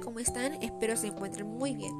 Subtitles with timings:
[0.00, 0.54] ¿cómo están?
[0.62, 1.92] Espero se encuentren muy bien.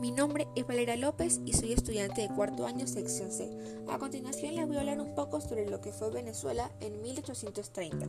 [0.00, 3.50] Mi nombre es Valeria López y soy estudiante de cuarto año sección C.
[3.88, 8.06] A continuación les voy a hablar un poco sobre lo que fue Venezuela en 1830.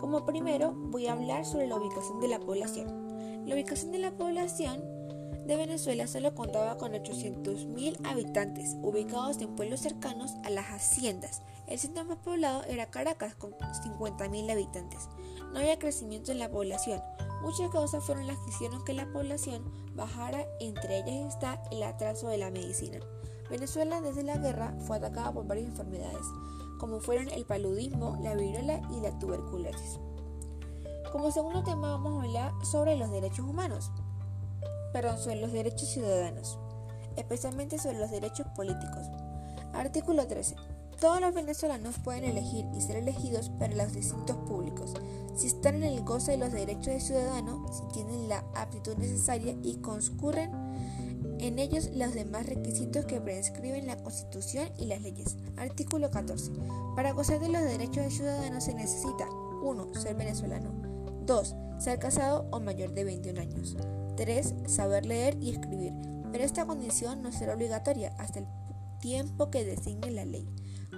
[0.00, 3.44] Como primero voy a hablar sobre la ubicación de la población.
[3.46, 4.82] La ubicación de la población
[5.46, 11.42] de Venezuela solo contaba con 800.000 habitantes, ubicados en pueblos cercanos a las haciendas.
[11.66, 15.08] El centro más poblado era Caracas, con 50.000 habitantes.
[15.52, 17.02] No había crecimiento en la población.
[17.42, 22.28] Muchas causas fueron las que hicieron que la población bajara, entre ellas está el atraso
[22.28, 22.98] de la medicina.
[23.50, 26.26] Venezuela desde la guerra fue atacada por varias enfermedades,
[26.78, 29.98] como fueron el paludismo, la viruela y la tuberculosis.
[31.12, 33.90] Como segundo tema vamos a hablar sobre los derechos humanos
[34.92, 36.58] perdón, sobre los derechos ciudadanos,
[37.16, 39.06] especialmente sobre los derechos políticos.
[39.72, 40.56] Artículo 13.
[41.00, 44.94] Todos los venezolanos pueden elegir y ser elegidos para los distintos públicos,
[45.36, 49.54] si están en el goce de los derechos de ciudadano, si tienen la aptitud necesaria
[49.62, 50.50] y concurren
[51.38, 55.36] en ellos los demás requisitos que prescriben la Constitución y las leyes.
[55.56, 56.50] Artículo 14.
[56.96, 59.28] Para gozar de los derechos de ciudadano se necesita
[59.62, 59.94] 1.
[59.94, 60.72] Ser venezolano.
[61.26, 61.54] 2.
[61.78, 63.76] Ser casado o mayor de 21 años.
[64.16, 64.54] 3.
[64.66, 65.92] Saber leer y escribir,
[66.32, 68.46] pero esta condición no será obligatoria hasta el
[68.98, 70.48] tiempo que designe la ley.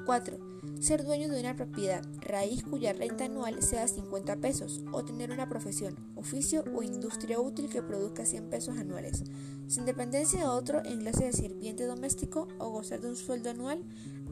[0.06, 0.38] 4.
[0.80, 5.48] Ser dueño de una propiedad raíz cuya renta anual sea 50 pesos o tener una
[5.48, 9.24] profesión, oficio o industria útil que produzca 100 pesos anuales,
[9.66, 13.82] sin dependencia de otro en clase de sirviente doméstico o gozar de un sueldo anual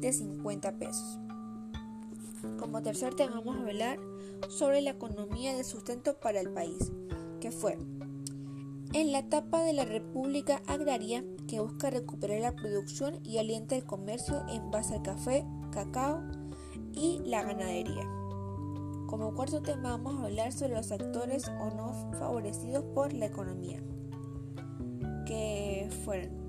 [0.01, 1.19] de 50 pesos.
[2.59, 3.99] Como tercer tema vamos a hablar
[4.49, 6.93] sobre la economía de sustento para el país,
[7.41, 7.79] que fue
[8.93, 13.85] en la etapa de la República Agraria que busca recuperar la producción y alienta el
[13.85, 16.23] comercio en base al café, cacao
[16.95, 18.05] y la ganadería.
[19.07, 23.83] Como cuarto tema vamos a hablar sobre los actores o no favorecidos por la economía,
[25.27, 26.49] que fueron.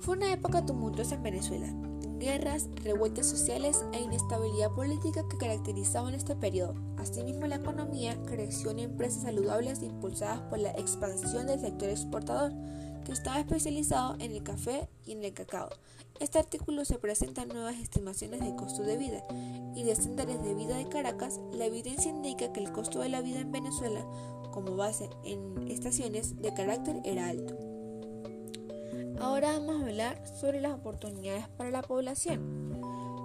[0.00, 1.74] Fue una época tumultuosa en Venezuela,
[2.18, 6.74] guerras, revueltas sociales e inestabilidad política que caracterizaban este periodo.
[6.98, 12.52] Asimismo, la economía creció en empresas saludables impulsadas por la expansión del sector exportador,
[13.04, 15.68] que estaba especializado en el café y en el cacao.
[16.18, 19.22] Este artículo se presenta nuevas estimaciones de costo de vida
[19.74, 21.38] y de estándares de vida de Caracas.
[21.52, 24.04] La evidencia indica que el costo de la vida en Venezuela,
[24.52, 27.75] como base en estaciones de carácter, era alto.
[29.20, 32.66] Ahora vamos a hablar sobre las oportunidades para la población.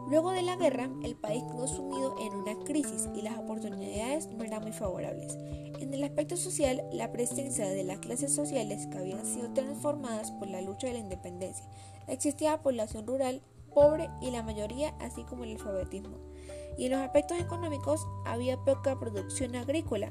[0.09, 4.43] Luego de la guerra, el país quedó sumido en una crisis y las oportunidades no
[4.43, 5.35] eran muy favorables.
[5.79, 10.47] En el aspecto social, la presencia de las clases sociales que habían sido transformadas por
[10.47, 11.65] la lucha de la independencia.
[12.07, 13.41] Existía población rural
[13.73, 16.17] pobre y la mayoría, así como el alfabetismo.
[16.77, 20.09] Y en los aspectos económicos había poca producción agrícola.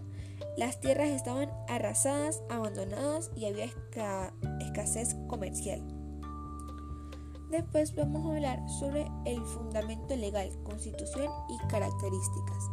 [0.56, 3.66] Las tierras estaban arrasadas, abandonadas y había
[4.60, 5.80] escasez comercial.
[7.50, 12.70] Después vamos a hablar sobre el fundamento legal, constitución y características.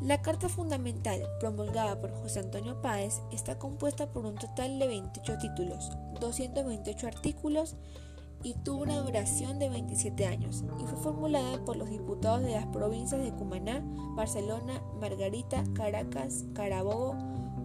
[0.00, 5.36] La Carta Fundamental, promulgada por José Antonio Páez, está compuesta por un total de 28
[5.36, 7.76] títulos, 228 artículos
[8.42, 12.66] y tuvo una duración de 27 años y fue formulada por los diputados de las
[12.66, 13.82] provincias de Cumaná,
[14.14, 17.16] Barcelona, Margarita, Caracas, Carabobo,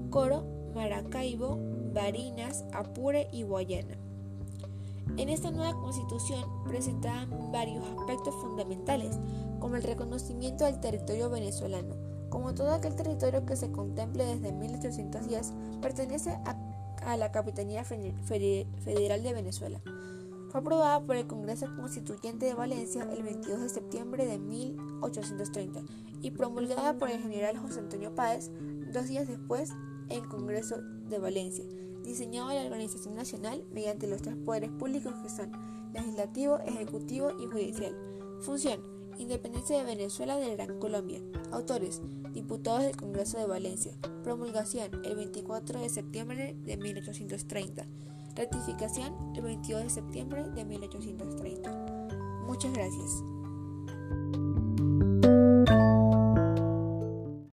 [0.10, 1.58] Coro, Maracaibo,
[1.94, 3.98] Barinas, Apure y Guayana.
[5.18, 9.18] En esta nueva constitución presentaban varios aspectos fundamentales,
[9.60, 11.96] como el reconocimiento del territorio venezolano.
[12.30, 16.58] Como todo aquel territorio que se contemple desde 1810, pertenece a,
[17.06, 19.80] a la Capitanía Federal de Venezuela.
[20.56, 25.82] Fue aprobada por el Congreso Constituyente de Valencia el 22 de septiembre de 1830
[26.22, 28.52] y promulgada por el general José Antonio Páez
[28.94, 29.72] dos días después
[30.08, 30.78] en el Congreso
[31.10, 31.66] de Valencia,
[32.06, 35.52] diseñado la Organización Nacional mediante los tres poderes públicos que son
[35.92, 37.94] legislativo, ejecutivo y judicial.
[38.40, 38.80] Función.
[39.18, 41.20] Independencia de Venezuela de Gran Colombia.
[41.52, 42.02] Autores.
[42.32, 43.92] Diputados del Congreso de Valencia.
[44.24, 47.86] Promulgación el 24 de septiembre de 1830.
[48.36, 51.72] Ratificación el 22 de septiembre de 1830.
[52.46, 53.24] Muchas gracias.